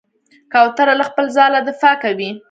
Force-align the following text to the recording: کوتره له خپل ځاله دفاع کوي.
کوتره 0.53 0.93
له 0.99 1.03
خپل 1.09 1.25
ځاله 1.35 1.59
دفاع 1.69 1.95
کوي. 2.03 2.29